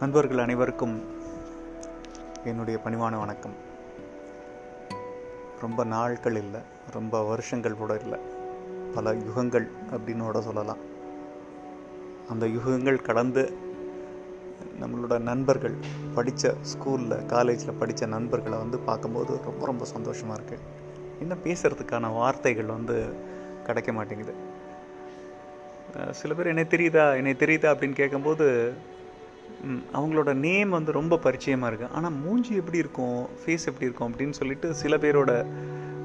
நண்பர்கள் 0.00 0.38
அனைவருக்கும் 0.38 1.04
என்னுடைய 2.44 2.80
பணிவான 2.84 3.18
வணக்கம். 3.18 3.54
ரொம்ப 5.60 5.84
நாட்கள் 5.84 6.36
இல்லை 6.36 6.60
ரொம்ப 6.92 7.22
வருஷங்கள் 7.22 7.74
கூட 7.74 7.98
இல்லை. 8.02 8.18
பல 8.94 9.14
யுகங்கள் 9.14 9.68
அப்படின்னு 9.90 10.18
கூட 10.18 10.40
சொல்லலாம். 10.40 10.76
அந்த 12.28 12.46
யுகங்கள் 12.46 13.02
கடந்து 13.02 13.56
நம்மளோட 14.80 15.18
நண்பர்கள் 15.18 15.74
படித்த 16.14 16.54
ஸ்கூலில் 16.72 17.26
காலேஜில் 17.26 17.78
படித்த 17.78 18.06
நண்பர்களை 18.06 18.58
வந்து 18.58 18.78
பார்க்கும்போது 18.78 19.40
ரொம்ப 19.44 19.66
ரொம்ப 19.66 19.84
சந்தோஷமாக 19.84 20.42
இருக்குது 20.42 20.66
இன்னும் 21.20 21.44
பேசுகிறதுக்கான 21.44 22.12
வார்த்தைகள் 22.12 22.64
வந்து 22.64 23.14
கிடைக்க 23.64 23.92
மாட்டேங்குது. 23.92 24.34
சில 26.10 26.34
பேர் 26.34 26.46
என்னை 26.46 26.64
தெரியுதா? 26.64 27.16
என்னை 27.16 27.32
தெரியுதா? 27.32 27.72
அப்படின்னு 27.72 27.92
கேட்கும்போது 27.92 28.74
அவங்களோட 29.98 30.30
நேம் 30.46 30.70
வந்து 30.76 30.90
ரொம்ப 30.98 31.14
பரிச்சயமாக 31.24 31.70
இருக்குது 31.70 31.94
ஆனால் 31.98 32.16
மூஞ்சி 32.24 32.52
எப்படி 32.60 32.78
இருக்கும்? 32.84 33.20
ஃபேஸ் 33.40 33.66
எப்படி 33.70 33.86
இருக்கும்? 33.88 34.10
அப்படின்னு 34.10 34.38
சொல்லிட்டு 34.40 34.68
சில 34.82 34.96
பேரோட 35.04 35.32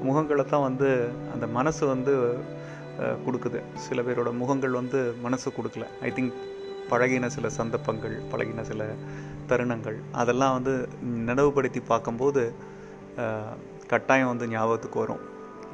முகங்களை 0.08 0.44
தான் 0.52 0.66
வந்து 0.68 0.88
அந்த 1.34 1.46
மனசு 1.58 1.82
வந்து 1.94 2.14
கொடுக்குது. 3.26 3.60
சில 3.86 3.98
பேரோட 4.06 4.30
முகங்கள் 4.40 4.78
வந்து 4.80 5.00
மனசு 5.24 5.48
கொடுக்கல. 5.58 5.86
ஐ 6.06 6.10
திங்க் 6.16 6.38
பழகின 6.90 7.28
சில 7.36 7.48
சந்தர்ப்பங்கள் 7.58 8.16
பழகின 8.32 8.64
சில 8.70 8.84
தருணங்கள் 9.50 9.98
அதெல்லாம் 10.22 10.56
வந்து 10.58 10.74
நினைவுபடுத்தி 11.28 11.80
பார்க்கும்போது 11.92 12.42
கட்டாயம் 13.92 14.32
வந்து 14.32 14.46
ஞாபகத்துக்கு 14.54 14.98
வரும். 15.04 15.22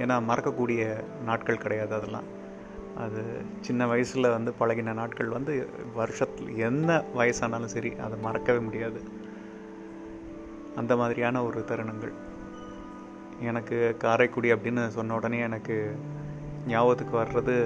ஏன்னா 0.02 0.16
மறக்கக்கூடிய 0.30 0.82
நாட்கள் 1.28 1.62
கிடையாது 1.64 1.92
அதெல்லாம். 1.98 2.28
அது 3.04 3.22
சின்ன 3.60 3.86
வயசில் 3.86 4.34
வந்து 4.36 4.50
பழகின 4.60 4.92
நாட்கள் 4.92 5.34
வந்து 5.34 5.54
வருஷத்தில் 5.94 6.50
என்ன 6.56 7.02
வயசானாலும் 7.18 7.72
சரி 7.74 7.90
அதை 8.06 8.16
மறக்கவே 8.18 8.58
முடியாது. 8.58 9.00
அந்த 10.76 10.96
மாதிரியான 10.96 11.42
ஒரு 11.44 11.64
தருணங்கள். 11.68 12.14
எனக்கு 13.40 13.76
காரைக்குடி 13.98 14.52
அப்படின்னு 14.52 14.88
சொன்ன 14.88 15.14
உடனே 15.14 15.38
எனக்கு 15.38 15.76
ஞாபகத்துக்கு 16.66 17.14
வர்றது 17.22 17.56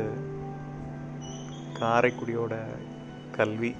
காரைக்குடியோட 1.80 2.54
கல்வி 3.36 3.72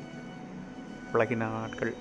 பழகின 1.13 1.51
நாட்கள். 1.59 1.95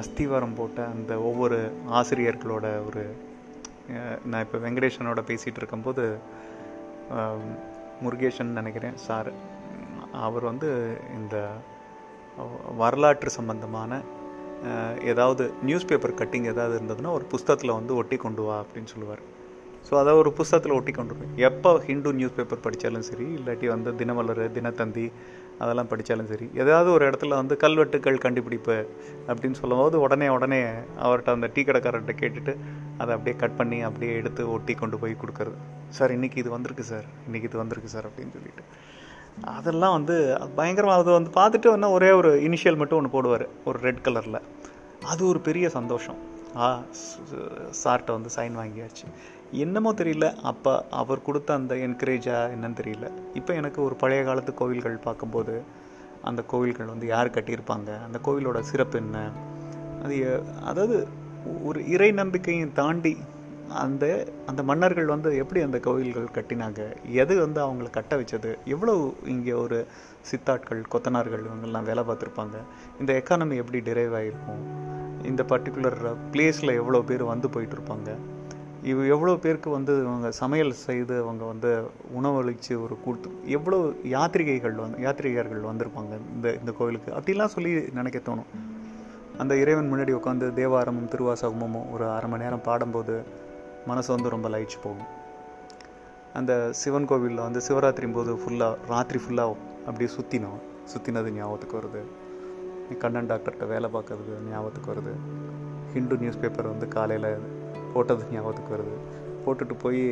அஸ்திவாரம் 0.00 0.56
போட்ட 0.56 0.86
அந்த 0.86 1.12
ஒவ்வொரு 1.20 1.58
ஆசிரியர்களோட 1.90 2.66
ஒரு 2.86 3.04
நான் 4.24 4.44
இப்போ 4.44 4.58
வெங்கடேஷனோட 4.58 5.20
பேசிகிட்டு 5.30 5.60
இருக்கும்போது 5.62 6.04
முருகேஷன் 8.04 8.58
நினைக்கிறேன் 8.60 8.98
சார். 9.08 9.30
அவர் 10.26 10.44
வந்து 10.50 10.68
இந்த 11.18 11.36
வரலாற்று 12.82 13.30
சம்பந்தமான 13.38 14.00
ஏதாவது 15.12 15.44
நியூஸ் 15.68 15.88
பேப்பர் 15.88 16.18
கட்டிங் 16.20 16.46
ஏதாவது 16.52 16.74
இருந்ததுன்னா 16.78 17.10
ஒரு 17.18 17.24
புஸ்தகத்தில் 17.32 17.78
வந்து 17.78 17.92
ஒட்டி 18.00 18.16
கொண்டு 18.24 18.42
வா 18.46 18.56
அப்படின்னு 18.64 18.92
சொல்லுவார். 18.92 19.22
ஸோ 19.86 19.92
அதை 20.00 20.12
ஒரு 20.20 20.30
புஸ்தகத்தில் 20.36 20.74
ஒட்டி 20.76 20.92
கொண்டு 20.98 21.14
வருவேன் 21.14 21.34
எப்போ 21.48 21.70
ஹிந்து 21.88 22.10
நியூஸ் 22.18 22.36
பேப்பர் 22.36 22.62
படித்தாலும் 22.66 23.06
சரி 23.08 23.26
இல்லாட்டி 23.38 23.66
வந்து 23.72 23.90
தினமலர் 24.00 24.40
தினத்தந்தி 24.56 25.04
அதெல்லாம் 25.62 25.90
படித்தாலும் 25.90 26.30
சரி 26.30 26.46
ஏதாவது 26.62 26.88
ஒரு 26.94 27.04
இடத்துல 27.08 27.36
வந்து 27.40 27.56
கல்வெட்டுக்கள் 27.64 28.22
கண்டுபிடிப்பு 28.24 28.76
அப்படின்னு 29.28 29.60
சொல்லும்போது 29.62 29.98
உடனே 30.04 30.28
உடனே 30.36 30.60
அவர்கிட்ட 31.04 31.36
அந்த 31.36 31.50
டீ 31.56 31.62
கடைக்காரர்கிட்ட 31.68 32.14
கேட்டுட்டு 32.22 32.54
அதை 33.00 33.10
அப்படியே 33.16 33.36
கட் 33.42 33.58
பண்ணி 33.60 33.80
அப்படியே 33.88 34.14
எடுத்து 34.22 34.44
ஒட்டி 34.56 34.76
கொண்டு 34.82 34.98
போய் 35.02 35.20
கொடுக்குறது. 35.22 35.58
சார் 35.96 36.12
இன்றைக்கி 36.16 36.38
இது 36.42 36.50
வந்திருக்கு 36.54 36.84
சார். 36.90 37.06
இன்றைக்கி 37.26 37.46
இது 37.50 37.58
வந்திருக்கு 37.62 37.90
சார் 37.94 38.06
அப்படின்னு 38.08 38.34
சொல்லிட்டு. 38.36 38.64
அதெல்லாம் 39.56 39.94
வந்து 39.96 40.16
பயங்கரமாக 40.58 41.00
அது 41.02 41.10
வந்து 41.18 41.30
பார்த்துட்டு 41.38 41.68
இன்னும் 41.76 41.94
ஒரே 41.98 42.10
ஒரு 42.20 42.30
இனிஷியல் 42.48 42.78
மட்டும் 42.80 42.98
ஒன்று 43.00 43.14
போடுவார் 43.14 43.44
ஒரு 43.68 43.78
ரெட் 43.86 44.02
கலரில் 44.06 44.40
அது 45.10 45.22
ஒரு 45.30 45.40
பெரிய 45.48 45.66
சந்தோஷம். 45.76 46.18
ஆ 46.64 46.66
சார்கிட்ட 47.82 48.10
வந்து 48.16 48.30
சைன் 48.36 48.56
வாங்கியாச்சு. 48.60 49.06
என்னமோ 49.64 49.90
தெரியல 50.00 50.26
அப்போ 50.50 50.72
அவர் 51.00 51.26
கொடுத்த 51.28 51.50
அந்த 51.60 51.74
என்கரேஜா 51.86 52.36
என்னன்னு 52.54 52.78
தெரியல. 52.80 53.08
இப்போ 53.40 53.52
எனக்கு 53.60 53.80
ஒரு 53.86 53.96
பழைய 54.02 54.20
காலத்து 54.28 54.54
கோவில்கள் 54.60 54.96
பார்க்கும்போது 55.08 55.54
அந்த 56.30 56.40
கோவில்கள் 56.52 56.92
வந்து 56.92 57.06
யார் 57.14 57.34
கட்டியிருப்பாங்க? 57.36 57.90
அந்த 58.06 58.18
கோவிலோட 58.26 58.60
சிறப்பு 58.70 58.96
என்ன? 59.04 59.18
அது 60.04 60.16
அதாவது 60.70 60.96
ஒரு 61.68 61.80
இறை 61.94 62.10
நம்பிக்கையும் 62.20 62.74
தாண்டி 62.80 63.14
அந்த 63.68 64.26
அந்த 64.46 64.62
மன்னர்கள் 64.62 65.04
வந்து 65.04 65.36
எப்படி 65.36 65.60
அந்த 65.60 65.78
கோவில்கள் 65.78 66.34
கட்டினாங்க? 66.34 66.96
எது 67.12 67.40
வந்து 67.40 67.60
அவங்கள 67.60 67.90
கட்ட 67.90 68.16
வச்சது? 68.16 68.56
எவ்வளோ 68.64 69.14
இங்கே 69.26 69.52
ஒரு 69.52 69.86
சித்தாட்கள் 70.20 70.82
கொத்தனார்கள் 70.92 71.44
இவங்கெல்லாம் 71.44 71.82
வேலை 71.82 72.04
பார்த்துருப்பாங்க? 72.04 72.56
இந்த 73.00 73.12
எக்கானமி 73.12 73.56
எப்படி 73.56 73.80
டிரைவ் 73.80 74.14
ஆகிருக்கும் 74.14 74.62
இந்த 75.22 75.42
பர்டிகுலர் 75.42 76.16
பிளேஸில் 76.32 76.74
எவ்வளோ 76.74 77.00
பேர் 77.00 77.24
வந்து 77.24 77.48
போயிட்டுருப்பாங்க? 77.48 78.16
இவ் 78.82 79.04
எவ்வளோ 79.08 79.36
பேருக்கு 79.36 79.70
வந்து 79.70 80.06
அவங்க 80.06 80.30
சமையல் 80.30 80.72
செய்து 80.72 81.22
அவங்க 81.22 81.44
வந்து 81.44 81.90
உணவளித்து 82.12 82.82
ஒரு 82.82 82.96
கூட்டு 83.04 83.30
எவ்வளோ 83.44 83.92
யாத்திரிகைகள் 84.04 84.74
வந்து 84.74 84.98
யாத்திரிகர்கள் 84.98 85.68
வந்திருப்பாங்க 85.70 86.18
இந்த 86.34 86.52
இந்த 86.52 86.72
கோவிலுக்கு 86.72 87.12
அப்படிலாம் 87.12 87.54
சொல்லி 87.56 87.84
நினைக்க 87.92 88.18
தோணும். 88.18 88.50
அந்த 89.38 89.56
இறைவன் 89.56 89.92
முன்னாடி 89.92 90.12
உட்காந்து 90.12 90.46
தேவாரமும் 90.60 91.08
திருவாசகமும் 91.14 91.90
ஒரு 91.92 92.10
அரை 92.10 92.30
மணி 92.30 92.42
நேரம் 92.42 92.62
பாடும்போது 92.62 93.24
மனசு 93.90 94.08
வந்து 94.14 94.32
ரொம்ப 94.34 94.48
லயிச்சு 94.54 94.78
போகும். 94.84 95.10
அந்த 96.38 96.52
சிவன் 96.80 97.08
கோவிலில் 97.10 97.42
வந்து 97.46 97.60
சிவராத்திரி 97.66 98.06
போது 98.18 98.32
ஃபுல்லாக 98.42 98.76
ராத்திரி 98.92 99.18
ஃபுல்லாக 99.24 99.56
அப்படியே 99.88 100.10
சுற்றினோம் 100.16 100.60
சுற்றினது 100.92 101.28
ஞாபகத்துக்கு 101.38 101.78
வருது. 101.80 102.02
கண்ணன் 103.02 103.28
டாக்டர்கிட்ட 103.30 103.66
வேலை 103.72 103.88
பார்க்கறது 103.96 104.32
ஞாபகத்துக்கு 104.52 104.90
வருது. 104.92 105.12
ஹிந்து 105.94 106.16
நியூஸ் 106.22 106.40
பேப்பர் 106.42 106.72
வந்து 106.72 106.86
காலையில் 106.96 107.28
போட்டது 107.92 108.24
ஞாபகத்துக்கு 108.34 108.74
வருது. 108.76 108.94
போட்டுட்டு 109.44 109.74
போய் 109.84 110.02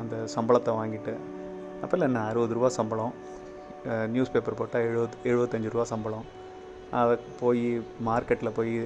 அந்த 0.00 0.16
சம்பளத்தை 0.34 0.72
வாங்கிட்டு 0.80 1.14
அப்போல்லாம் 1.82 2.10
என்ன 2.10 2.20
அறுபது 2.30 2.54
ரூபா 2.56 2.68
சம்பளம். 2.78 3.14
நியூஸ் 4.14 4.32
பேப்பர் 4.34 4.58
போட்டால் 4.60 4.84
எழுபத் 4.88 5.16
எழுபத்தஞ்சு 5.30 5.72
ரூபா 5.74 5.84
சம்பளம். 5.92 6.26
அதை 7.00 7.14
போய் 7.40 7.64
மார்க்கெட்டில் 8.08 8.56
போய் 8.58 8.76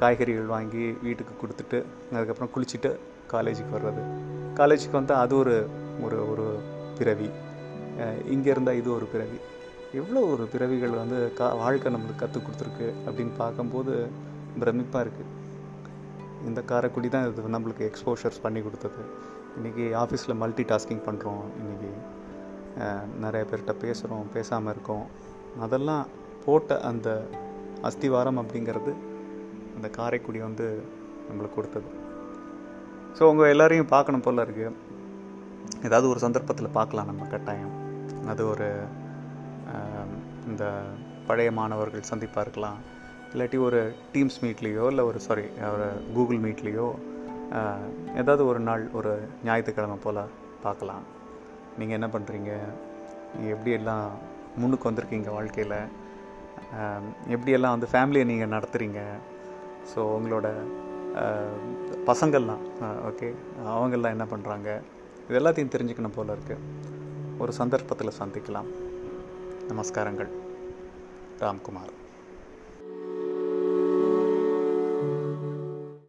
காய்கறிகள் 0.00 0.50
வாங்கி 0.54 0.84
வீட்டுக்கு 1.06 1.34
கொடுத்துட்டு 1.42 1.78
அதுக்கப்புறம் 2.16 2.52
குளிச்சுட்டு 2.56 2.90
காலேஜுக்கு 3.34 3.76
வர்றது. 3.76 4.02
காலேஜுக்கு 4.58 4.98
வந்தால் 5.00 5.22
அது 5.24 5.34
ஒரு 5.42 5.56
ஒரு 6.06 6.18
ஒரு 6.32 6.46
பிறவி. 6.98 7.28
இங்கே 8.34 8.50
இருந்தால் 8.54 8.78
இது 8.80 8.88
ஒரு 8.98 9.06
பிறவி. 9.14 9.38
எவ்வளோ 10.00 10.20
ஒரு 10.32 10.44
பிறவிகள் 10.52 10.94
வந்து 11.02 11.18
கா 11.38 11.46
வாழ்க்கை 11.62 11.90
நம்மளுக்கு 11.94 12.22
கற்றுக் 12.22 12.46
கொடுத்துருக்கு 12.46 12.88
அப்படின்னு 13.06 13.34
பார்க்கும்போது 13.42 13.94
பிரமிப்பாக 14.62 15.04
இருக்குது 15.04 15.34
இந்த 16.48 16.60
காரைக்குடி 16.70 17.08
தான் 17.14 17.26
இது 17.28 17.54
நம்மளுக்கு 17.56 17.84
எக்ஸ்போஷர்ஸ் 17.90 18.42
பண்ணி 18.44 18.60
கொடுத்தது. 18.66 19.02
இன்றைக்கி 19.58 19.84
ஆஃபீஸில் 20.02 20.38
மல்டி 20.42 20.64
டாஸ்கிங் 20.72 21.04
பண்ணுறோம் 21.08 21.42
இன்றைக்கி 21.60 21.92
நிறைய 23.24 23.42
பேர்கிட்ட 23.50 23.74
பேசுகிறோம் 23.84 24.26
பேசாமல் 24.36 24.72
இருக்கோம். 24.74 25.06
அதெல்லாம் 25.64 26.04
போட்ட 26.44 26.80
அந்த 26.90 27.08
அஸ்திவாரம் 27.88 28.40
அப்படிங்கிறது 28.42 28.92
அந்த 29.76 29.88
காரைக்குடி 29.98 30.40
வந்து 30.48 30.66
நம்மளுக்கு 31.28 31.58
கொடுத்தது. 31.58 31.88
ஸோ 33.18 33.24
உங்கள் 33.30 33.50
எல்லோரையும் 33.52 33.92
பார்க்கணும் 33.92 34.24
போல் 34.24 34.44
இருக்குது 34.44 34.74
ஏதாவது 35.86 36.06
ஒரு 36.10 36.20
சந்தர்ப்பத்தில் 36.24 36.76
பார்க்கலாம் 36.76 37.08
நம்ம 37.10 37.26
கட்டாயம். 37.32 37.72
அது 38.30 38.42
ஒரு 38.52 38.68
இந்த 40.50 40.64
பழைய 41.28 41.50
மாணவர்கள் 41.58 42.08
சந்திப்பாக 42.10 42.44
இருக்கலாம். 42.46 42.78
இல்லாட்டி 43.32 43.58
ஒரு 43.68 43.80
டீம்ஸ் 44.12 44.38
மீட்லேயோ 44.44 44.84
இல்லை 44.92 45.04
ஒரு 45.10 45.18
சாரி 45.26 45.46
ஒரு 45.74 45.88
கூகுள் 46.16 46.40
மீட்லேயோ 46.46 46.86
ஏதாவது 48.20 48.42
ஒரு 48.50 48.60
நாள் 48.68 48.84
ஒரு 48.98 49.12
ஞாயிற்றுக்கிழமை 49.48 49.98
போல் 50.04 50.22
பார்க்கலாம். 50.66 51.04
நீங்கள் 51.78 51.98
என்ன 51.98 52.10
பண்ணுறீங்க 52.14 52.52
எப்படியெல்லாம் 53.54 54.06
முன்னுக்கு 54.60 54.88
வந்திருக்கீங்க 54.90 55.30
வாழ்க்கையில்? 55.38 55.78
எப்படியெல்லாம் 57.34 57.76
வந்து 57.76 57.90
ஃபேமிலியை 57.94 58.26
நீங்கள் 58.32 58.54
நடத்துகிறீங்க 58.56 59.02
ஸோ 59.92 60.00
உங்களோட 60.16 60.48
பசங்கள்லாம். 62.10 62.64
ஓகே 63.10 63.28
அவங்கெல்லாம் 63.74 64.14
என்ன 64.16 64.26
பண்ணுறாங்க 64.32 64.68
இது 65.28 65.38
எல்லாத்தையும் 65.40 65.72
தெரிஞ்சுக்கணும் 65.74 66.16
போல் 66.16 66.34
இருக்குது 66.36 66.64
ஒரு 67.42 67.52
சந்தர்ப்பத்தில் 67.60 68.18
சந்திக்கலாம். 68.20 68.68
நமஸ்காரங்கள். 69.70 70.30
ராம்குமார். 71.40 71.92